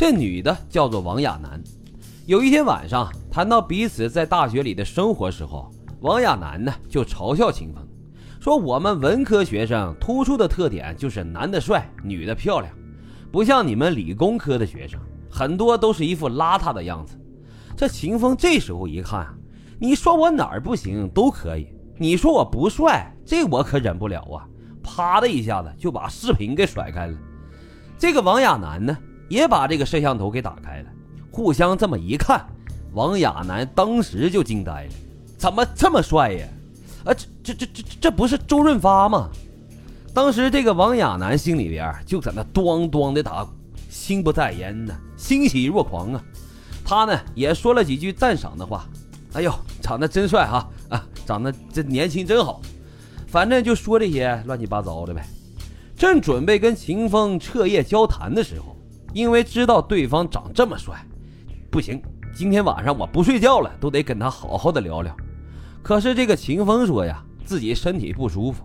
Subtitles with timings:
[0.00, 1.62] 这女的叫做王亚楠。
[2.24, 7.86] 有一天晚上，谈到彼此在大学里的生活时候，王亚楠呢就嘲笑秦风，
[8.40, 12.72] 说我们文科学生突出的特点就是男的帅，女的漂亮，
[13.30, 14.98] 不像你们理工科的学生，
[15.30, 17.20] 很多都是一副邋遢的样子。
[17.76, 19.26] 这秦风这时候一看，
[19.78, 21.66] 你说我哪儿不行都可以，
[21.98, 24.48] 你说我不帅，这我可忍不了啊！
[24.82, 27.18] 啪的一下子就把视频给甩开了。
[27.98, 28.96] 这个王亚楠呢，
[29.30, 30.86] 也把这个摄像头给打开了。
[31.30, 32.44] 互相这么一看，
[32.92, 34.90] 王亚楠当时就惊呆了，
[35.38, 36.46] 怎么这么帅呀？
[37.04, 39.30] 啊，这这这这这不是周润发吗？
[40.12, 43.52] 当时这个王亚楠心里边就在那咣咣的打鼓，
[43.88, 46.22] 心不在焉呢，欣喜若狂啊。
[46.84, 48.84] 他呢也说了几句赞赏的话，
[49.34, 52.60] 哎呦，长得真帅哈啊，长得这年轻真好，
[53.28, 55.24] 反正就说这些乱七八糟的呗。
[55.96, 58.76] 正准备跟秦风彻夜交谈的时候，
[59.12, 60.94] 因为知道对方长这么帅，
[61.70, 62.00] 不行，
[62.34, 65.16] 今天晚上我不睡觉了，都得跟他好好的聊聊。
[65.82, 68.62] 可是这个秦风说呀，自己身体不舒服，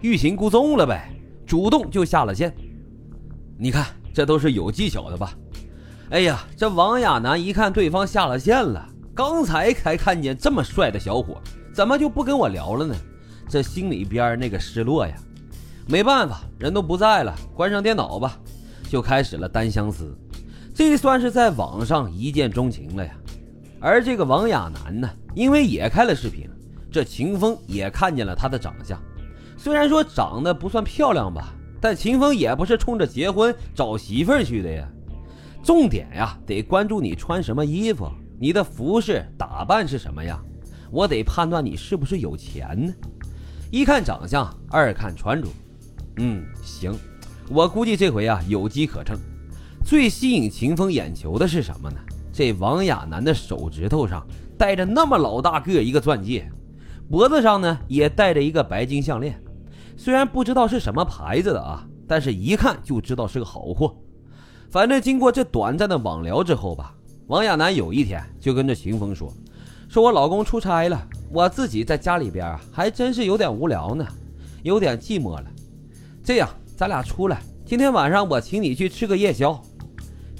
[0.00, 1.10] 欲擒故纵了呗，
[1.46, 2.54] 主动就下了线。
[3.58, 5.32] 你看，这都是有技巧的吧？
[6.10, 11.40] 哎呀，这王亚楠一看对方下了线了，刚才才看见这么帅的小伙，
[11.72, 12.94] 怎么就不跟我聊了呢？
[13.48, 15.14] 这心里边那个失落呀。
[15.86, 18.38] 没办法，人都不在了，关上电脑吧，
[18.88, 20.16] 就开始了单相思。
[20.74, 23.12] 这算是在网上一见钟情了呀。
[23.80, 26.48] 而这个王亚楠呢，因为也开了视频，
[26.90, 29.00] 这秦风也看见了他的长相。
[29.56, 34.88] 虽然说长得不算漂亮吧，但秦风也不是冲着结婚找媳妇儿去的呀。
[35.62, 40.44] 重点呀，得关注你穿什么衣服，你的服饰打扮是什么样，
[40.90, 42.92] 我得判断你是不是有钱呢。
[43.70, 45.48] 一看长相，二看穿着。
[46.16, 46.96] 嗯，行，
[47.48, 49.18] 我估计这回啊有机可乘。
[49.84, 51.96] 最吸引秦风眼球的是什么呢？
[52.32, 56.50] 这王亚楠的手指头上戴着那么老大个一个钻戒，
[57.08, 59.38] 脖子上呢也戴着一个白金项链。
[59.96, 63.94] 虽然不知道是什么牌子的啊，但是一看就知道是个好货。
[64.70, 66.94] 反正经过这短暂的网聊之后吧，
[67.26, 69.32] 王亚楠有一天就跟着秦风说
[69.88, 74.04] ：“说我老公出差了，我自己在家里边啊还真是有点无聊呢，
[74.62, 75.44] 有点寂寞了。”
[76.24, 79.62] 这样，咱俩出来，今天晚上我请你去吃个夜宵。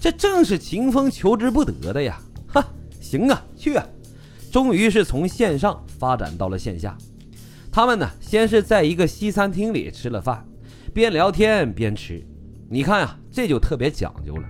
[0.00, 2.20] 这正是秦风求之不得的呀！
[2.48, 2.66] 哈，
[3.00, 3.86] 行啊，去啊！
[4.50, 6.98] 终于是从线上发展到了线下。
[7.70, 10.44] 他们呢，先是在一个西餐厅里吃了饭，
[10.92, 12.24] 边聊天边吃。
[12.68, 14.42] 你看呀，这就特别讲究了。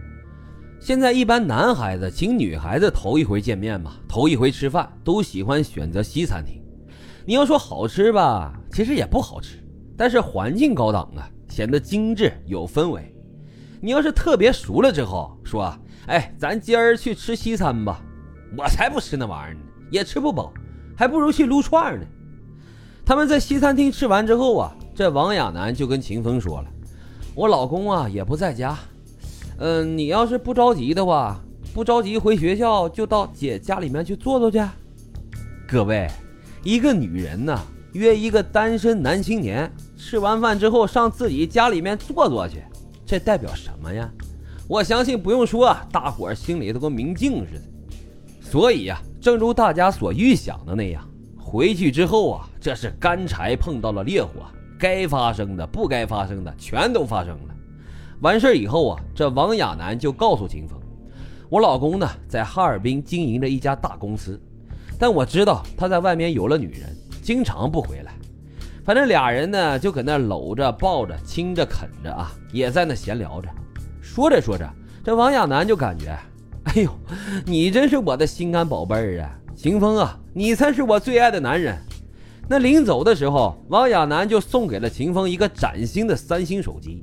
[0.81, 6.63] 现在一般男孩子请女孩子头一回见面嘛，头一回吃饭，都喜欢选择西餐厅。
[7.27, 9.63] 你要说好吃吧，其实也不好吃。
[9.97, 13.15] 但是环境高档啊，显得精致有氛围。
[13.81, 15.73] 你要是特别熟了之后说，
[16.09, 18.03] 哎，咱今儿去吃西餐吧，
[18.59, 20.53] 我才不吃那玩意儿呢，也吃不饱，
[20.97, 22.05] 还不如去撸串呢。
[23.07, 26.69] 他们在西餐厅吃完之后啊，这王亚楠就跟秦风说了
[27.37, 28.77] ：“我老公啊也不在家，
[29.59, 31.41] 嗯，你要是不着急的话，
[31.73, 34.61] 不着急回学校，就到姐家里面去坐坐去。”
[35.69, 36.11] 各位，
[36.65, 37.57] 一个女人呢。
[37.95, 39.71] 约一个单身男青年
[40.07, 42.63] 吃完饭之后上自己家里面坐坐去，
[43.07, 44.07] 这代表什么呀？
[44.69, 47.63] 我相信不用说，大伙心里都跟明镜似的。
[48.39, 51.03] 所以呀，正如大家所预想的那样，
[51.39, 54.43] 回去之后啊，这是干柴碰到了烈火，
[54.79, 57.55] 该发生的、不该发生的全都发生了。
[58.21, 60.79] 完事以后啊，这王亚楠就告诉秦风
[61.49, 64.39] ：“我老公呢，在哈尔滨经营着一家大公司，
[64.99, 66.95] 但我知道他在外面有了女人。”
[67.25, 68.13] 经常不回来，
[68.85, 73.49] 反正俩人呢就搁那搂着、抱着、亲着、啃着啊，也在那闲聊着。
[74.03, 74.71] 说着说着，
[75.03, 76.15] 这王亚楠就感觉，
[76.65, 76.91] 哎呦，
[77.47, 81.79] 你真是我的心肝宝贝儿啊，秦风啊，你才是我最爱的男人。
[82.47, 87.03] 那临走的时候，王亚楠就送给了秦风一个崭新的三星手机。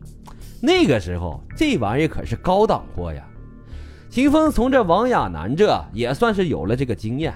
[0.62, 3.26] 那个时候，这玩意可是高档货呀。
[4.08, 7.34] 秦风从这王亚楠这也算是有了这个经验。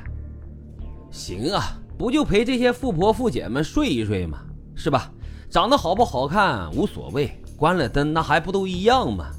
[1.09, 1.79] 行啊。
[1.97, 4.41] 不就陪这些富婆富姐们睡一睡吗？
[4.75, 5.11] 是吧？
[5.49, 9.31] 长得好不好看无所谓，关了灯那还不都一样吗？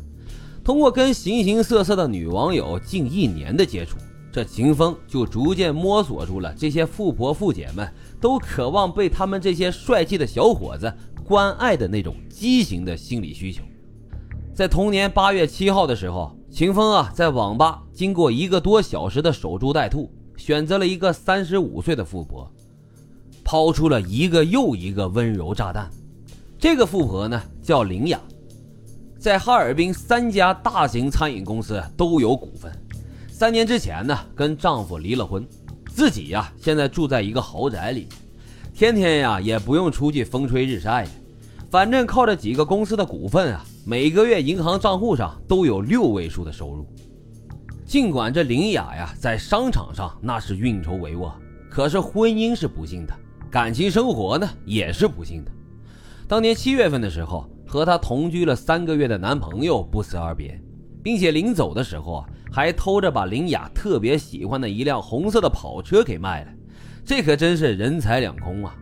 [0.64, 3.98] 通过跟形形色色的女网友近一年的接触，
[4.32, 7.86] 这秦风就逐渐摸索出了这些富婆富姐们
[8.20, 10.92] 都渴望被他们这些帅气的小伙子
[11.24, 13.62] 关爱的那种畸形的心理需求。
[14.54, 20.10] 在同年八月七号的时候，秦风啊在网吧经过一个多小时的守株待兔。
[20.36, 22.50] 选择了一个三十五岁的富婆，
[23.44, 25.90] 抛出了一个又一个温柔炸弹。
[26.58, 28.20] 这个富婆呢叫林雅，
[29.18, 32.72] 在哈尔滨三家大型餐饮公司都有股份。
[33.28, 35.46] 三年之前呢，跟丈夫离了婚，
[35.90, 38.08] 自己呀现在住在一个豪宅里，
[38.74, 41.10] 天天呀也不用出去风吹日晒的，
[41.70, 46.86] 反正靠着几个公司的股份啊，每个月银行账户上都有六位数的收入。
[47.86, 51.30] 尽管这林雅呀在商场上那是运筹帷幄，
[51.70, 53.14] 可是婚姻是不幸的，
[53.48, 55.52] 感情生活呢也是不幸的。
[56.26, 60.60] 当年七月份的时候，和她同居了三个月的男朋友不辞而别，
[61.00, 66.50] 并且临走的时候啊，还偷着把林雅特别喜欢的一辆红色的跑车给卖了，
[67.04, 68.74] 这可真是人财两空啊！